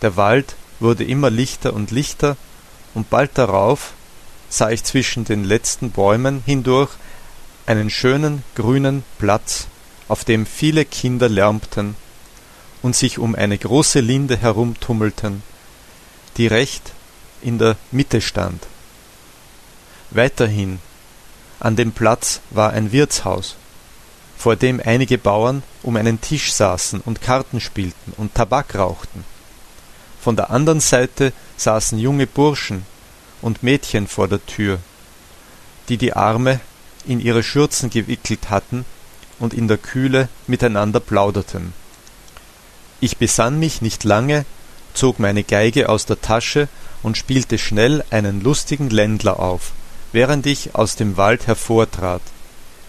der 0.03 0.17
Wald 0.17 0.55
wurde 0.81 1.05
immer 1.05 1.31
lichter 1.31 1.75
und 1.75 1.91
lichter, 1.91 2.37
und 2.95 3.11
bald 3.11 3.37
darauf 3.39 3.93
sah 4.49 4.71
ich 4.71 4.85
zwischen 4.85 5.25
den 5.25 5.45
letzten 5.45 5.91
Bäumen 5.91 6.43
hindurch 6.45 6.91
einen 7.67 7.91
schönen 7.91 8.43
grünen 8.55 9.05
Platz, 9.19 9.67
auf 10.09 10.25
dem 10.25 10.47
viele 10.47 10.85
Kinder 10.85 11.29
lärmten 11.29 11.97
und 12.83 12.95
sich 12.97 13.19
um 13.19 13.35
eine 13.35 13.57
große 13.57 14.01
Linde 14.01 14.37
herumtummelten, 14.37 15.43
die 16.37 16.47
recht 16.47 16.93
in 17.41 17.59
der 17.59 17.77
Mitte 17.91 18.21
stand. 18.21 18.67
Weiterhin 20.11 20.81
an 21.61 21.77
dem 21.77 21.93
Platz 21.93 22.41
war 22.51 22.73
ein 22.73 22.93
Wirtshaus, 22.93 23.57
vor 24.37 24.57
dem 24.57 24.81
einige 24.85 25.17
Bauern 25.17 25.63
um 25.83 25.97
einen 25.97 26.21
Tisch 26.21 26.53
saßen 26.53 27.01
und 27.01 27.23
Karten 27.23 27.61
spielten 27.61 28.13
und 28.17 28.35
Tabak 28.35 28.75
rauchten. 28.75 29.25
Von 30.23 30.37
der 30.37 30.51
anderen 30.51 30.81
Seite 30.81 31.33
saßen 31.57 31.99
junge 31.99 32.27
Burschen 32.27 32.87
und 33.43 33.63
Mädchen 33.63 34.07
vor 34.07 34.29
der 34.29 34.45
Tür, 34.47 34.79
die 35.89 35.97
die 35.97 36.15
Arme 36.15 36.61
in 37.05 37.19
ihre 37.19 37.43
Schürzen 37.43 37.91
gewickelt 37.91 38.49
hatten 38.49 38.85
und 39.41 39.53
in 39.53 39.67
der 39.67 39.79
Kühle 39.79 40.29
miteinander 40.47 41.01
plauderten. 41.01 41.75
Ich 43.01 43.17
besann 43.17 43.59
mich 43.59 43.83
nicht 43.83 44.05
lange, 44.05 44.45
zog 44.95 45.19
meine 45.19 45.43
Geige 45.43 45.89
aus 45.89 46.07
der 46.07 46.21
Tasche 46.21 46.69
und 47.03 47.19
spielte 47.19 47.59
schnell 47.59 48.05
einen 48.11 48.43
lustigen 48.43 48.91
Ländler 48.91 49.41
auf, 49.41 49.73
während 50.13 50.47
ich 50.47 50.77
aus 50.77 50.95
dem 50.95 51.17
Wald 51.17 51.49
hervortrat. 51.49 52.23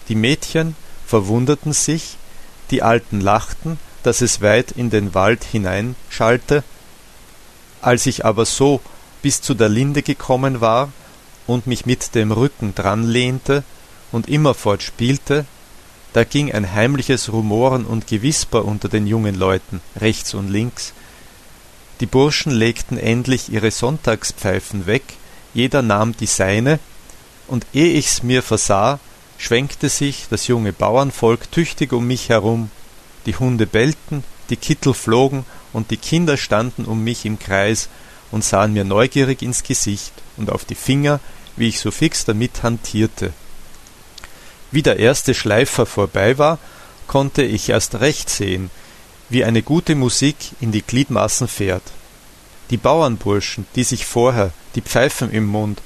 Die 0.08 0.14
Mädchen 0.14 0.76
verwunderten 1.04 1.72
sich, 1.72 2.16
die 2.70 2.82
Alten 2.82 3.20
lachten, 3.20 3.78
dass 4.04 4.20
es 4.20 4.40
weit 4.40 4.70
in 4.70 4.90
den 4.90 5.14
Wald 5.14 5.42
hineinschallte. 5.42 6.62
Als 7.84 8.06
ich 8.06 8.24
aber 8.24 8.46
so 8.46 8.80
bis 9.20 9.42
zu 9.42 9.52
der 9.52 9.68
Linde 9.68 10.00
gekommen 10.00 10.62
war 10.62 10.90
und 11.46 11.66
mich 11.66 11.84
mit 11.84 12.14
dem 12.14 12.32
Rücken 12.32 12.74
dran 12.74 13.06
lehnte 13.06 13.62
und 14.10 14.26
immerfort 14.26 14.82
spielte, 14.82 15.44
da 16.14 16.24
ging 16.24 16.50
ein 16.50 16.72
heimliches 16.72 17.30
Rumoren 17.30 17.84
und 17.84 18.06
Gewisper 18.06 18.64
unter 18.64 18.88
den 18.88 19.06
jungen 19.06 19.34
Leuten, 19.34 19.82
rechts 20.00 20.32
und 20.32 20.48
links. 20.48 20.94
Die 22.00 22.06
Burschen 22.06 22.52
legten 22.52 22.96
endlich 22.96 23.52
ihre 23.52 23.70
Sonntagspfeifen 23.70 24.86
weg, 24.86 25.02
jeder 25.52 25.82
nahm 25.82 26.16
die 26.16 26.26
seine, 26.26 26.78
und 27.48 27.66
eh 27.74 27.98
ich's 27.98 28.22
mir 28.22 28.42
versah, 28.42 28.98
schwenkte 29.36 29.90
sich 29.90 30.26
das 30.30 30.46
junge 30.46 30.72
Bauernvolk 30.72 31.52
tüchtig 31.52 31.92
um 31.92 32.06
mich 32.06 32.30
herum, 32.30 32.70
die 33.26 33.36
Hunde 33.36 33.66
bellten, 33.66 34.24
die 34.48 34.56
Kittel 34.56 34.94
flogen, 34.94 35.44
und 35.74 35.90
die 35.90 35.98
Kinder 35.98 36.38
standen 36.38 36.86
um 36.86 37.04
mich 37.04 37.26
im 37.26 37.38
Kreis 37.38 37.90
und 38.30 38.42
sahen 38.42 38.72
mir 38.72 38.84
neugierig 38.84 39.42
ins 39.42 39.62
Gesicht 39.62 40.12
und 40.38 40.50
auf 40.50 40.64
die 40.64 40.74
Finger, 40.74 41.20
wie 41.56 41.68
ich 41.68 41.80
so 41.80 41.90
fix 41.90 42.24
damit 42.24 42.62
hantierte. 42.62 43.32
Wie 44.70 44.82
der 44.82 44.98
erste 44.98 45.34
Schleifer 45.34 45.84
vorbei 45.84 46.38
war, 46.38 46.58
konnte 47.06 47.42
ich 47.42 47.68
erst 47.68 47.96
recht 47.96 48.30
sehen, 48.30 48.70
wie 49.28 49.44
eine 49.44 49.62
gute 49.62 49.94
Musik 49.94 50.36
in 50.60 50.72
die 50.72 50.82
Gliedmaßen 50.82 51.48
fährt. 51.48 51.82
Die 52.70 52.76
Bauernburschen, 52.76 53.66
die 53.76 53.84
sich 53.84 54.06
vorher, 54.06 54.52
die 54.74 54.80
Pfeifen 54.80 55.30
im 55.30 55.46
Mund, 55.46 55.82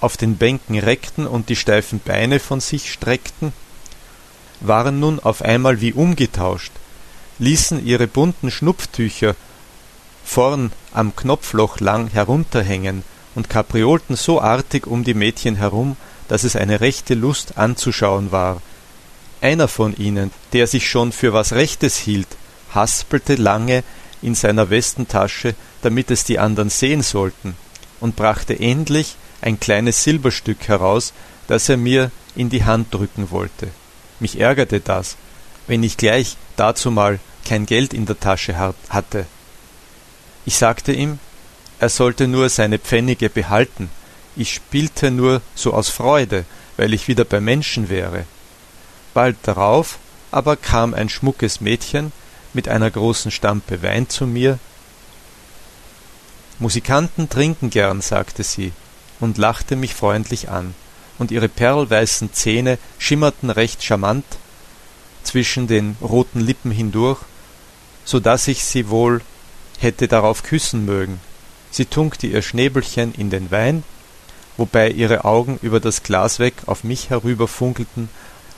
auf 0.00 0.16
den 0.16 0.36
Bänken 0.36 0.78
reckten 0.78 1.26
und 1.26 1.48
die 1.48 1.56
steifen 1.56 2.00
Beine 2.04 2.38
von 2.38 2.60
sich 2.60 2.92
streckten, 2.92 3.52
waren 4.60 5.00
nun 5.00 5.18
auf 5.18 5.42
einmal 5.42 5.80
wie 5.80 5.92
umgetauscht, 5.92 6.72
ließen 7.38 7.84
ihre 7.84 8.06
bunten 8.06 8.50
Schnupftücher 8.50 9.34
vorn 10.24 10.72
am 10.92 11.16
Knopfloch 11.16 11.80
lang 11.80 12.08
herunterhängen 12.08 13.02
und 13.34 13.48
kapriolten 13.48 14.16
so 14.16 14.40
artig 14.40 14.86
um 14.86 15.04
die 15.04 15.14
Mädchen 15.14 15.56
herum, 15.56 15.96
dass 16.28 16.44
es 16.44 16.56
eine 16.56 16.80
rechte 16.80 17.14
Lust 17.14 17.56
anzuschauen 17.56 18.30
war. 18.32 18.60
Einer 19.40 19.68
von 19.68 19.96
ihnen, 19.96 20.32
der 20.52 20.66
sich 20.66 20.88
schon 20.88 21.12
für 21.12 21.32
was 21.32 21.52
Rechtes 21.52 21.96
hielt, 21.96 22.28
haspelte 22.74 23.36
lange 23.36 23.84
in 24.20 24.34
seiner 24.34 24.68
Westentasche, 24.68 25.54
damit 25.82 26.10
es 26.10 26.24
die 26.24 26.38
andern 26.38 26.70
sehen 26.70 27.02
sollten, 27.02 27.56
und 28.00 28.16
brachte 28.16 28.58
endlich 28.58 29.16
ein 29.40 29.60
kleines 29.60 30.02
Silberstück 30.02 30.68
heraus, 30.68 31.12
das 31.46 31.68
er 31.68 31.76
mir 31.76 32.10
in 32.34 32.50
die 32.50 32.64
Hand 32.64 32.92
drücken 32.92 33.30
wollte. 33.30 33.68
Mich 34.20 34.40
ärgerte 34.40 34.80
das, 34.80 35.16
wenn 35.66 35.82
ich 35.82 35.96
gleich 35.96 36.36
dazumal 36.56 37.20
kein 37.48 37.64
Geld 37.64 37.94
in 37.94 38.04
der 38.04 38.20
Tasche 38.20 38.56
hatte. 38.90 39.26
Ich 40.44 40.56
sagte 40.56 40.92
ihm, 40.92 41.18
er 41.80 41.88
sollte 41.88 42.28
nur 42.28 42.48
seine 42.48 42.78
Pfennige 42.78 43.30
behalten, 43.30 43.90
ich 44.36 44.54
spielte 44.54 45.10
nur 45.10 45.40
so 45.54 45.72
aus 45.72 45.88
Freude, 45.88 46.44
weil 46.76 46.94
ich 46.94 47.08
wieder 47.08 47.24
bei 47.24 47.40
Menschen 47.40 47.88
wäre. 47.88 48.24
Bald 49.14 49.36
darauf 49.42 49.98
aber 50.30 50.56
kam 50.56 50.92
ein 50.92 51.08
schmuckes 51.08 51.60
Mädchen 51.60 52.12
mit 52.52 52.68
einer 52.68 52.90
großen 52.90 53.30
Stampe 53.30 53.82
Wein 53.82 54.08
zu 54.08 54.26
mir. 54.26 54.58
Musikanten 56.58 57.30
trinken 57.30 57.70
gern, 57.70 58.02
sagte 58.02 58.42
sie, 58.42 58.72
und 59.20 59.38
lachte 59.38 59.74
mich 59.74 59.94
freundlich 59.94 60.50
an, 60.50 60.74
und 61.18 61.30
ihre 61.30 61.48
perlweißen 61.48 62.32
Zähne 62.32 62.78
schimmerten 62.98 63.48
recht 63.50 63.82
charmant 63.82 64.26
zwischen 65.22 65.66
den 65.66 65.96
roten 66.00 66.40
Lippen 66.40 66.70
hindurch, 66.70 67.20
so 68.08 68.20
dass 68.20 68.48
ich 68.48 68.64
sie 68.64 68.88
wohl 68.88 69.20
hätte 69.80 70.08
darauf 70.08 70.42
küssen 70.42 70.86
mögen. 70.86 71.20
Sie 71.70 71.84
tunkte 71.84 72.26
ihr 72.26 72.40
Schnäbelchen 72.40 73.12
in 73.12 73.28
den 73.28 73.50
Wein, 73.50 73.84
wobei 74.56 74.88
ihre 74.88 75.26
Augen 75.26 75.58
über 75.60 75.78
das 75.78 76.02
Glas 76.02 76.38
weg 76.38 76.54
auf 76.64 76.84
mich 76.84 77.10
herüberfunkelten, 77.10 78.08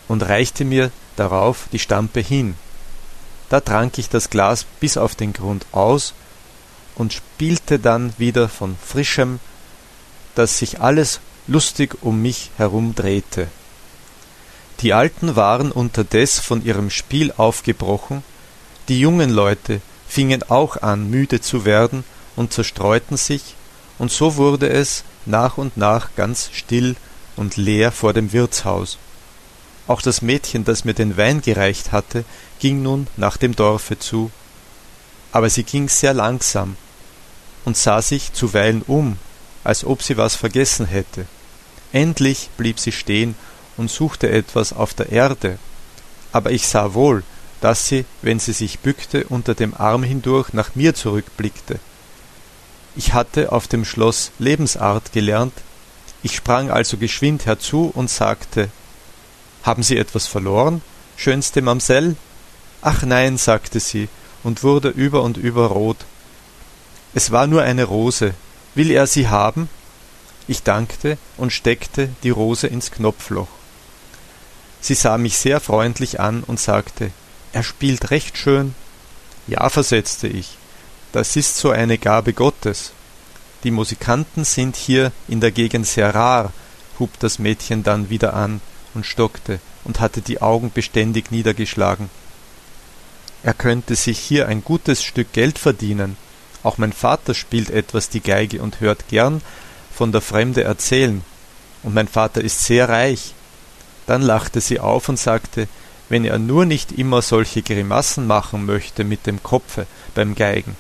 und 0.07 0.23
reichte 0.23 0.65
mir 0.65 0.93
darauf 1.17 1.67
die 1.73 1.81
Stampe 1.81 2.21
hin. 2.21 2.55
Da 3.49 3.61
trank 3.61 3.99
ich 3.99 4.09
das 4.09 4.31
Glas 4.31 4.67
bis 4.79 4.97
auf 4.97 5.17
den 5.17 5.33
Grund 5.33 5.67
aus 5.73 6.15
und 6.95 7.13
spielte 7.13 7.81
dann 7.81 8.13
wieder 8.19 8.49
von 8.49 8.77
frischem, 8.85 9.41
dass 10.37 10.59
sich 10.59 10.81
alles 10.81 11.19
lustig 11.49 11.97
um 12.03 12.23
mich 12.23 12.51
herum 12.57 12.95
drehte. 12.95 13.49
Die 14.81 14.93
Alten 14.93 15.35
waren 15.35 15.73
unterdes 15.73 16.39
von 16.39 16.65
ihrem 16.65 16.91
Spiel 16.91 17.33
aufgebrochen, 17.37 18.23
die 18.91 18.99
jungen 18.99 19.31
Leute 19.31 19.81
fingen 20.09 20.43
auch 20.51 20.77
an 20.83 21.09
müde 21.09 21.41
zu 21.41 21.65
werden 21.65 22.03
und 22.35 22.53
zerstreuten 22.53 23.17
sich, 23.17 23.55
und 23.99 24.11
so 24.11 24.35
wurde 24.35 24.69
es 24.69 25.05
nach 25.27 25.59
und 25.59 25.77
nach 25.77 26.17
ganz 26.17 26.51
still 26.53 26.97
und 27.37 27.57
leer 27.57 27.93
vor 27.93 28.13
dem 28.13 28.33
Wirtshaus. 28.33 28.99
Auch 29.87 30.03
das 30.03 30.23
Mädchen, 30.23 30.65
das 30.65 30.85
mir 30.85 30.95
den 30.95 31.17
Wein 31.17 31.41
gereicht 31.41 31.93
hatte, 31.93 32.25
ging 32.59 32.83
nun 32.83 33.07
nach 33.17 33.37
dem 33.37 33.55
Dorfe 33.55 33.97
zu. 33.97 34.33
Aber 35.31 35.49
sie 35.49 35.63
ging 35.63 35.89
sehr 35.89 36.13
langsam 36.13 36.77
und 37.65 37.77
sah 37.77 38.03
sich 38.03 38.33
zuweilen 38.33 38.83
um, 38.83 39.19
als 39.63 39.85
ob 39.85 40.03
sie 40.03 40.17
was 40.17 40.35
vergessen 40.35 40.87
hätte. 40.87 41.27
Endlich 41.93 42.51
blieb 42.57 42.81
sie 42.81 42.93
stehen 42.93 43.37
und 43.77 43.89
suchte 43.89 44.29
etwas 44.31 44.73
auf 44.73 44.95
der 44.95 45.13
Erde, 45.13 45.61
aber 46.33 46.51
ich 46.51 46.67
sah 46.67 46.95
wohl, 46.95 47.23
dass 47.61 47.87
sie, 47.89 48.05
wenn 48.23 48.39
sie 48.39 48.53
sich 48.53 48.79
bückte, 48.81 49.25
unter 49.29 49.55
dem 49.55 49.75
Arm 49.75 50.03
hindurch 50.03 50.53
nach 50.53 50.75
mir 50.75 50.95
zurückblickte. 50.95 51.79
Ich 52.97 53.13
hatte 53.13 53.53
auf 53.53 53.69
dem 53.69 53.85
Schloss 53.85 54.33
Lebensart 54.39 55.13
gelernt, 55.13 55.53
ich 56.23 56.37
sprang 56.37 56.71
also 56.71 56.97
geschwind 56.97 57.47
herzu 57.47 57.91
und 57.95 58.11
sagte 58.11 58.69
Haben 59.63 59.83
Sie 59.83 59.97
etwas 59.97 60.27
verloren, 60.27 60.83
schönste 61.17 61.63
Mamsell? 61.63 62.17
Ach 62.83 63.03
nein, 63.03 63.39
sagte 63.39 63.81
sie 63.81 64.09
und 64.43 64.63
wurde 64.63 64.89
über 64.89 65.23
und 65.23 65.37
über 65.37 65.67
rot. 65.67 65.99
Es 67.15 67.31
war 67.31 67.47
nur 67.47 67.63
eine 67.63 67.85
Rose. 67.85 68.35
Will 68.75 68.91
er 68.91 69.07
sie 69.07 69.29
haben? 69.29 69.69
Ich 70.49 70.63
dankte 70.63 71.19
und 71.37 71.53
steckte 71.53 72.09
die 72.23 72.31
Rose 72.31 72.67
ins 72.67 72.91
Knopfloch. 72.91 73.49
Sie 74.81 74.95
sah 74.95 75.19
mich 75.19 75.37
sehr 75.37 75.61
freundlich 75.61 76.21
an 76.21 76.43
und 76.47 76.59
sagte, 76.59 77.11
er 77.53 77.63
spielt 77.63 78.11
recht 78.11 78.37
schön. 78.37 78.75
Ja, 79.47 79.69
versetzte 79.69 80.29
ich, 80.29 80.57
das 81.13 81.37
ist 81.37 81.57
so 81.57 81.71
eine 81.71 81.99
Gabe 81.99 82.33
Gottes. 82.33 82.93
Die 83.65 83.71
Musikanten 83.71 84.45
sind 84.45 84.77
hier 84.77 85.13
in 85.29 85.41
der 85.41 85.51
Gegend 85.51 85.87
sehr 85.87 86.15
rar, 86.15 86.53
hub 86.99 87.11
das 87.19 87.39
Mädchen 87.39 87.83
dann 87.83 88.11
wieder 88.11 88.35
an 88.35 88.61
und 88.95 89.07
stockte 89.07 89.61
und 89.85 90.01
hatte 90.01 90.23
die 90.23 90.41
Augen 90.41 90.71
beständig 90.73 91.31
niedergeschlagen. 91.31 92.11
Er 93.43 93.55
könnte 93.55 93.97
sich 93.97 94.19
hier 94.19 94.49
ein 94.49 94.63
gutes 94.63 95.03
Stück 95.03 95.33
Geld 95.33 95.59
verdienen. 95.59 96.17
Auch 96.63 96.79
mein 96.79 96.93
Vater 96.93 97.35
spielt 97.35 97.71
etwas 97.71 98.11
die 98.11 98.21
Geige 98.21 98.63
und 98.63 98.81
hört 98.81 99.09
gern 99.09 99.41
von 99.93 100.13
der 100.13 100.21
Fremde 100.21 100.63
erzählen. 100.63 101.23
Und 101.83 101.95
mein 101.95 102.09
Vater 102.09 102.43
ist 102.43 102.65
sehr 102.65 102.89
reich. 102.89 103.35
Dann 104.07 104.23
lachte 104.23 104.61
sie 104.61 104.79
auf 104.79 105.09
und 105.09 105.19
sagte, 105.19 105.69
wenn 106.11 106.27
er 106.27 106.39
nur 106.39 106.67
nicht 106.67 106.93
immer 106.93 107.23
solche 107.23 107.63
Grimassen 107.63 108.27
machen 108.27 108.67
möchte 108.67 109.05
mit 109.05 109.27
dem 109.27 109.43
Kopfe 109.43 109.87
beim 110.15 110.35
Geigen. 110.35 110.77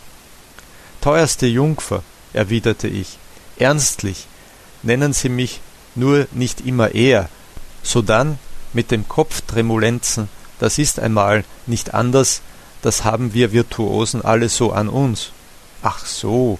Teuerste 1.00 1.46
Jungfer, 1.46 2.02
erwiderte 2.34 2.88
ich, 2.88 3.16
ernstlich, 3.56 4.26
nennen 4.82 5.14
Sie 5.14 5.30
mich 5.30 5.60
nur 5.94 6.26
nicht 6.32 6.60
immer 6.60 6.94
er, 6.94 7.30
sodann 7.82 8.38
mit 8.72 8.90
dem 8.90 9.08
Kopf 9.08 9.40
tremulenzen, 9.42 10.28
das 10.58 10.78
ist 10.78 11.00
einmal 11.00 11.44
nicht 11.66 11.94
anders, 11.94 12.42
das 12.82 13.04
haben 13.04 13.32
wir 13.32 13.52
Virtuosen 13.52 14.22
alle 14.22 14.48
so 14.48 14.72
an 14.72 14.88
uns. 14.88 15.32
Ach 15.82 16.04
so, 16.04 16.58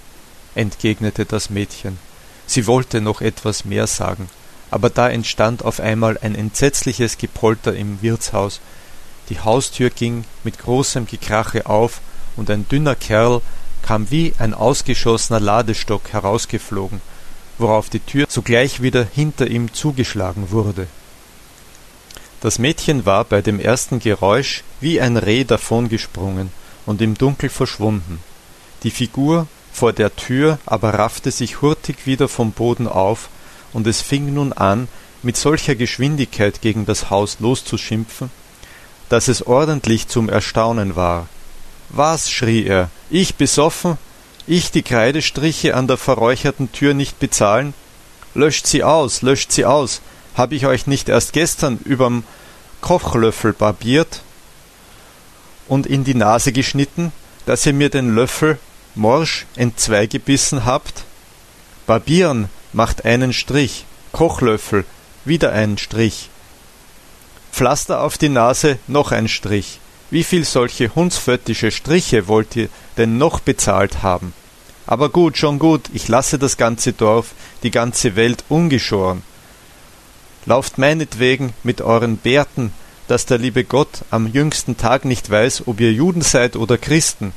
entgegnete 0.55 1.27
das 1.27 1.51
Mädchen. 1.51 1.99
Sie 2.47 2.67
wollte 2.67 3.01
noch 3.01 3.21
etwas 3.21 3.65
mehr 3.65 3.87
sagen, 3.87 4.29
aber 4.71 4.91
da 4.91 5.09
entstand 5.09 5.65
auf 5.65 5.81
einmal 5.81 6.19
ein 6.23 6.35
entsetzliches 6.35 7.19
Gepolter 7.19 7.75
im 7.75 8.03
Wirtshaus. 8.03 8.61
Die 9.29 9.41
Haustür 9.41 9.91
ging 9.91 10.25
mit 10.45 10.59
großem 10.59 11.07
Gekrache 11.07 11.67
auf, 11.67 12.01
und 12.37 12.51
ein 12.51 12.67
dünner 12.69 12.95
Kerl 12.95 13.43
kam 13.83 14.11
wie 14.11 14.35
ein 14.39 14.55
ausgeschossener 14.55 15.41
Ladestock 15.41 16.13
herausgeflogen, 16.13 17.01
worauf 17.59 17.91
die 17.91 18.01
Tür 18.01 18.27
sogleich 18.29 18.83
wieder 18.83 19.05
hinter 19.05 19.47
ihm 19.47 19.73
zugeschlagen 19.73 20.51
wurde. 20.51 20.87
Das 22.41 22.59
Mädchen 22.59 23.05
war 23.05 23.25
bei 23.25 23.43
dem 23.43 23.61
ersten 23.61 23.99
Geräusch 23.99 24.65
wie 24.81 25.01
ein 25.01 25.17
Reh 25.17 25.45
davongesprungen 25.45 26.51
und 26.87 27.03
im 27.03 27.15
Dunkel 27.17 27.51
verschwunden. 27.51 28.21
Die 28.83 28.91
Figur 28.91 29.47
vor 29.73 29.93
der 29.93 30.17
Tür 30.17 30.59
aber 30.65 30.95
raffte 30.95 31.31
sich 31.31 31.61
hurtig 31.61 32.07
wieder 32.07 32.29
vom 32.29 32.53
Boden 32.53 32.89
auf, 32.89 33.29
und 33.73 33.87
es 33.87 34.01
fing 34.01 34.33
nun 34.35 34.53
an, 34.53 34.89
mit 35.23 35.37
solcher 35.37 35.75
Geschwindigkeit 35.75 36.61
gegen 36.61 36.87
das 36.87 37.11
Haus 37.11 37.39
loszuschimpfen, 37.41 38.31
dass 39.09 39.29
es 39.29 39.47
ordentlich 39.47 40.09
zum 40.09 40.29
Erstaunen 40.29 40.97
war. 40.97 41.29
Was, 41.91 42.31
schrie 42.31 42.65
er, 42.65 42.91
ich 43.11 43.35
besoffen? 43.35 43.99
Ich 44.47 44.71
die 44.71 44.83
Kreidestriche 44.83 45.75
an 45.75 45.87
der 45.87 45.97
verräucherten 45.97 46.73
Tür 46.73 46.95
nicht 46.95 47.19
bezahlen? 47.19 47.75
Löscht 48.35 48.67
sie 48.67 48.85
aus, 48.85 49.23
löscht 49.23 49.53
sie 49.53 49.65
aus. 49.65 50.01
Hab 50.37 50.53
ich 50.53 50.67
euch 50.67 50.87
nicht 50.87 51.09
erst 51.09 51.33
gestern 51.33 51.79
überm 51.85 52.25
Kochlöffel 52.81 53.53
barbiert 53.53 54.23
und 55.69 55.87
in 55.87 56.05
die 56.05 56.15
Nase 56.15 56.53
geschnitten, 56.53 57.13
dass 57.47 57.67
ihr 57.67 57.73
mir 57.73 57.91
den 57.91 58.15
Löffel 58.15 58.59
morsch 58.95 59.47
entzweigebissen 59.57 60.65
habt? 60.65 61.05
Barbieren 61.87 62.49
macht 62.73 63.05
einen 63.05 63.33
Strich, 63.33 63.85
Kochlöffel 64.13 64.85
wieder 65.25 65.53
einen 65.53 65.79
Strich. 65.79 66.31
Pflaster 67.53 68.03
auf 68.03 68.19
die 68.19 68.29
Nase 68.29 68.79
noch 68.87 69.13
ein 69.13 69.29
Strich. 69.29 69.81
Wie 70.11 70.25
viel 70.25 70.45
solche 70.45 70.95
hundsföttische 70.95 71.71
Striche 71.71 72.27
wollt 72.27 72.57
ihr 72.57 72.69
denn 72.97 73.19
noch 73.19 73.41
bezahlt 73.41 74.03
haben? 74.03 74.33
Aber 74.87 75.09
gut, 75.09 75.37
schon 75.37 75.59
gut, 75.59 75.83
ich 75.93 76.09
lasse 76.09 76.39
das 76.39 76.57
ganze 76.57 76.93
Dorf, 76.93 77.33
die 77.63 77.71
ganze 77.71 78.17
Welt 78.17 78.45
ungeschoren. 78.49 79.23
Lauft 80.47 80.79
meinetwegen 80.79 81.53
mit 81.63 81.81
euren 81.81 82.17
Bärten, 82.17 82.73
dass 83.07 83.27
der 83.27 83.39
liebe 83.39 83.63
Gott 83.63 84.05
am 84.11 84.27
jüngsten 84.27 84.77
Tag 84.77 85.05
nicht 85.05 85.31
weiß, 85.31 85.65
ob 85.67 85.81
ihr 85.81 85.93
Juden 85.93 86.23
seid 86.23 86.57
oder 86.57 86.79
Christen. 86.79 87.33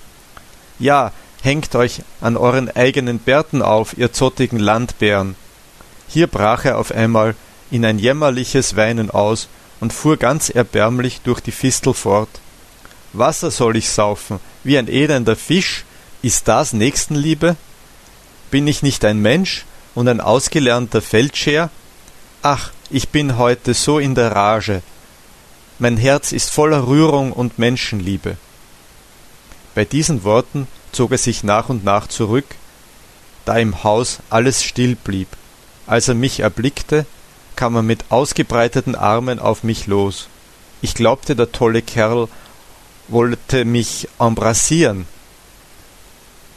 Ja, 0.79 1.11
hängt 1.43 1.75
euch 1.75 2.01
an 2.21 2.37
euren 2.37 2.73
eigenen 2.73 3.19
Bärten 3.19 3.61
auf, 3.61 3.97
ihr 3.97 4.13
zottigen 4.13 4.59
Landbären. 4.59 5.35
Hier 6.07 6.27
brach 6.27 6.63
er 6.63 6.77
auf 6.77 6.91
einmal 6.91 7.35
in 7.69 7.83
ein 7.85 7.99
jämmerliches 7.99 8.77
Weinen 8.77 9.11
aus 9.11 9.49
und 9.81 9.91
fuhr 9.91 10.15
ganz 10.15 10.49
erbärmlich 10.49 11.21
durch 11.21 11.41
die 11.41 11.51
Fistel 11.51 11.93
fort. 11.93 12.29
Wasser 13.11 13.51
soll 13.51 13.75
ich 13.75 13.89
saufen, 13.89 14.39
wie 14.63 14.77
ein 14.77 14.87
elender 14.87 15.35
Fisch? 15.35 15.83
Ist 16.21 16.47
das 16.47 16.71
Nächstenliebe? 16.71 17.57
Bin 18.49 18.65
ich 18.65 18.81
nicht 18.81 19.03
ein 19.03 19.19
Mensch 19.19 19.65
und 19.93 20.07
ein 20.07 20.21
ausgelernter 20.21 21.01
Feldscheer? 21.01 21.69
Ach, 22.41 22.71
ich 22.89 23.09
bin 23.09 23.37
heute 23.37 23.73
so 23.73 23.99
in 23.99 24.15
der 24.15 24.31
Rage. 24.31 24.81
Mein 25.79 25.97
Herz 25.97 26.31
ist 26.31 26.51
voller 26.51 26.87
Rührung 26.87 27.33
und 27.33 27.59
Menschenliebe. 27.59 28.37
Bei 29.75 29.83
diesen 29.83 30.23
Worten 30.23 30.67
zog 30.93 31.11
er 31.11 31.17
sich 31.17 31.43
nach 31.43 31.69
und 31.69 31.83
nach 31.83 32.07
zurück, 32.07 32.45
da 33.45 33.57
im 33.57 33.83
Haus 33.83 34.19
alles 34.29 34.63
still 34.63 34.95
blieb. 34.95 35.27
Als 35.85 36.07
er 36.07 36.15
mich 36.15 36.39
erblickte, 36.39 37.05
kam 37.55 37.75
er 37.75 37.81
mit 37.81 38.05
ausgebreiteten 38.09 38.95
Armen 38.95 39.39
auf 39.39 39.63
mich 39.63 39.87
los. 39.87 40.27
Ich 40.81 40.95
glaubte, 40.95 41.35
der 41.35 41.51
tolle 41.51 41.81
Kerl 41.81 42.27
wollte 43.07 43.65
mich 43.65 44.07
embrassieren. 44.19 45.05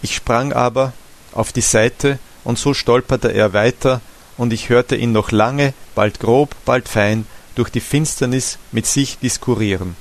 Ich 0.02 0.14
sprang 0.14 0.52
aber 0.52 0.92
auf 1.32 1.52
die 1.52 1.60
Seite, 1.60 2.18
und 2.44 2.58
so 2.58 2.74
stolperte 2.74 3.32
er 3.32 3.52
weiter, 3.52 4.00
und 4.36 4.52
ich 4.52 4.68
hörte 4.68 4.96
ihn 4.96 5.12
noch 5.12 5.32
lange, 5.32 5.74
bald 5.94 6.20
grob, 6.20 6.54
bald 6.64 6.88
fein, 6.88 7.26
durch 7.56 7.70
die 7.70 7.80
Finsternis 7.80 8.58
mit 8.70 8.86
sich 8.86 9.18
diskurieren. 9.18 9.96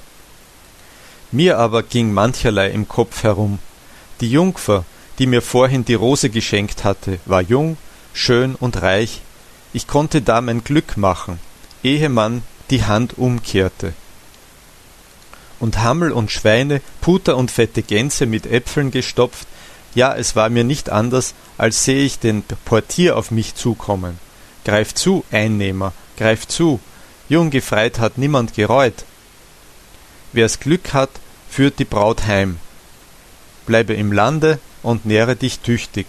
Mir 1.31 1.57
aber 1.57 1.83
ging 1.83 2.13
mancherlei 2.13 2.69
im 2.69 2.87
Kopf 2.87 3.23
herum. 3.23 3.59
Die 4.21 4.29
Jungfer, 4.29 4.85
die 5.19 5.27
mir 5.27 5.41
vorhin 5.41 5.85
die 5.85 5.93
Rose 5.93 6.29
geschenkt 6.29 6.83
hatte, 6.83 7.19
war 7.25 7.41
jung, 7.41 7.77
schön 8.13 8.55
und 8.55 8.81
reich. 8.81 9.21
Ich 9.73 9.87
konnte 9.87 10.21
da 10.21 10.41
mein 10.41 10.63
Glück 10.63 10.97
machen, 10.97 11.39
ehe 11.83 12.09
man 12.09 12.43
die 12.69 12.83
Hand 12.83 13.17
umkehrte 13.17 13.93
und 15.59 15.79
Hammel 15.79 16.11
und 16.11 16.31
Schweine, 16.31 16.81
Puter 17.01 17.37
und 17.37 17.51
fette 17.51 17.81
Gänse 17.81 18.25
mit 18.25 18.45
Äpfeln 18.45 18.91
gestopft, 18.91 19.47
ja, 19.93 20.13
es 20.13 20.35
war 20.35 20.49
mir 20.49 20.63
nicht 20.63 20.89
anders, 20.89 21.33
als 21.57 21.85
sehe 21.85 22.03
ich 22.03 22.19
den 22.19 22.43
Portier 22.65 23.17
auf 23.17 23.31
mich 23.31 23.55
zukommen. 23.55 24.19
Greif 24.65 24.93
zu, 24.93 25.23
Einnehmer, 25.31 25.93
greif 26.17 26.47
zu, 26.47 26.79
jung 27.29 27.49
gefreit 27.49 27.99
hat 27.99 28.17
niemand 28.17 28.53
gereut. 28.53 29.05
Wer's 30.33 30.59
Glück 30.59 30.93
hat, 30.93 31.11
führt 31.49 31.79
die 31.79 31.85
Braut 31.85 32.27
heim. 32.27 32.59
Bleibe 33.65 33.93
im 33.93 34.11
Lande 34.11 34.59
und 34.83 35.05
nähre 35.05 35.35
dich 35.35 35.59
tüchtig. 35.59 36.07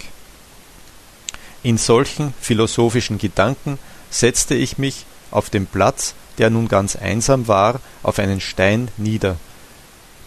In 1.63 1.79
solchen 1.79 2.35
philosophischen 2.41 3.19
Gedanken 3.19 3.79
setzte 4.11 4.55
ich 4.55 4.79
mich 4.79 5.07
auf 5.31 5.51
den 5.51 5.67
Platz, 5.67 6.15
der 6.39 6.51
nun 6.51 6.69
ganz 6.69 6.97
einsam 6.97 7.49
war, 7.49 7.81
auf 8.03 8.19
einen 8.19 8.41
Stein 8.41 8.89
nieder. 8.97 9.37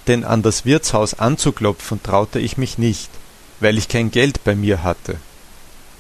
Denn 0.08 0.24
an 0.24 0.42
das 0.42 0.66
Wirtshaus 0.66 1.14
anzuklopfen 1.14 2.02
traute 2.02 2.40
ich 2.40 2.58
mich 2.58 2.78
nicht, 2.78 3.10
weil 3.60 3.78
ich 3.78 3.88
kein 3.88 4.12
Geld 4.12 4.44
bei 4.44 4.56
mir 4.56 4.84
hatte. 4.84 5.18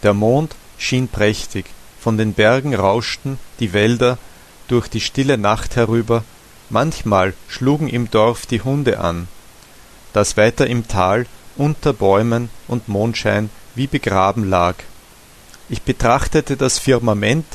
Der 0.03 0.13
Mond 0.13 0.55
schien 0.77 1.07
prächtig, 1.07 1.65
von 1.99 2.17
den 2.17 2.33
Bergen 2.33 2.73
rauschten 2.73 3.37
die 3.59 3.73
Wälder 3.73 4.17
durch 4.67 4.87
die 4.87 5.01
stille 5.01 5.37
Nacht 5.37 5.75
herüber, 5.75 6.23
manchmal 6.69 7.33
schlugen 7.47 7.87
im 7.87 8.09
Dorf 8.09 8.45
die 8.45 8.61
Hunde 8.61 8.99
an, 8.99 9.27
das 10.13 10.37
weiter 10.37 10.67
im 10.67 10.87
Tal 10.87 11.25
unter 11.57 11.93
Bäumen 11.93 12.49
und 12.67 12.87
Mondschein 12.87 13.49
wie 13.75 13.87
begraben 13.87 14.49
lag. 14.49 14.75
Ich 15.69 15.81
betrachtete 15.83 16.57
das 16.57 16.79
Firmament 16.79 17.45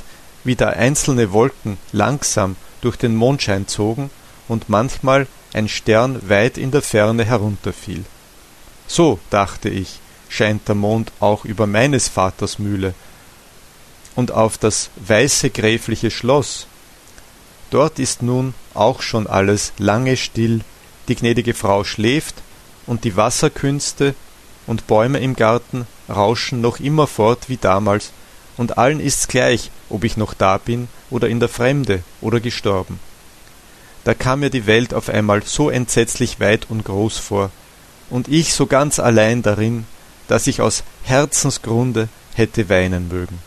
wie 0.45 0.57
da 0.57 0.69
einzelne 0.69 1.33
Wolken 1.33 1.79
langsam 1.93 2.57
durch 2.83 2.97
den 2.97 3.17
Mondschein 3.17 3.67
zogen 3.67 4.11
und 4.47 4.69
manchmal 4.69 5.27
ein 5.55 5.69
Stern 5.69 6.29
weit 6.29 6.59
in 6.59 6.71
der 6.71 6.83
Ferne 6.83 7.25
herunterfiel. 7.25 8.05
So, 8.87 9.19
dachte 9.31 9.71
ich, 9.71 10.01
scheint 10.29 10.69
der 10.69 10.75
Mond 10.75 11.13
auch 11.21 11.45
über 11.45 11.67
meines 11.67 12.09
Vaters 12.09 12.59
Mühle 12.59 12.95
und 14.15 14.33
auf 14.33 14.59
das 14.59 14.91
weiße 14.97 15.51
gräfliche 15.51 16.11
Schloss. 16.11 16.67
Dort 17.71 17.99
ist 17.99 18.23
nun 18.23 18.55
auch 18.75 19.01
schon 19.01 19.27
alles 19.27 19.73
lange 19.79 20.17
still, 20.17 20.61
die 21.09 21.15
gnädige 21.15 21.55
Frau 21.55 21.85
schläft, 21.85 22.37
und 22.87 23.05
die 23.05 23.17
Wasserkünste 23.17 24.15
und 24.67 24.87
Bäume 24.87 25.19
im 25.19 25.37
Garten 25.37 25.87
rauschen 26.09 26.61
noch 26.61 26.81
immer 26.81 27.07
fort 27.07 27.49
wie 27.49 27.57
damals 27.57 28.13
und 28.57 28.79
allen 28.79 29.01
ist's 29.01 29.29
gleich, 29.29 29.71
ob 29.89 30.05
ich 30.05 30.17
noch 30.17 30.35
da 30.35 30.59
bin 30.59 30.89
oder 31.11 31.29
in 31.29 31.41
der 31.41 31.49
Fremde 31.49 32.03
oder 32.21 32.41
gestorben. 32.41 33.01
Da 34.05 34.13
kam 34.15 34.41
mir 34.41 34.51
die 34.51 34.67
Welt 34.67 34.93
auf 34.93 35.09
einmal 35.09 35.43
so 35.43 35.71
entsetzlich 35.71 36.41
weit 36.41 36.67
und 36.69 36.85
groß 36.85 37.19
vor, 37.19 37.51
und 38.11 38.29
ich 38.29 38.53
so 38.53 38.67
ganz 38.67 38.99
allein 38.99 39.43
darin, 39.43 39.87
dass 40.29 40.47
ich 40.47 40.61
aus 40.61 40.85
Herzensgrunde 41.05 42.09
hätte 42.35 42.69
weinen 42.69 43.09
mögen. 43.09 43.39